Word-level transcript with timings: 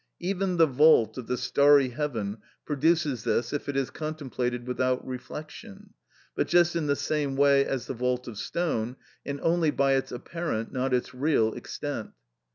Even 0.19 0.57
the 0.57 0.65
vault 0.65 1.15
of 1.19 1.27
the 1.27 1.37
starry 1.37 1.89
heaven 1.89 2.39
produces 2.65 3.23
this 3.23 3.53
if 3.53 3.69
it 3.69 3.77
is 3.77 3.91
contemplated 3.91 4.65
without 4.65 5.05
reflection; 5.05 5.93
but 6.35 6.47
just 6.47 6.75
in 6.75 6.87
the 6.87 6.95
same 6.95 7.35
way 7.35 7.63
as 7.63 7.85
the 7.85 7.93
vault 7.93 8.27
of 8.27 8.39
stone, 8.39 8.95
and 9.27 9.39
only 9.41 9.69
by 9.69 9.93
its 9.93 10.11
apparent, 10.11 10.71
not 10.73 10.91
its 10.91 11.13
real 11.13 11.53
extent. 11.53 12.13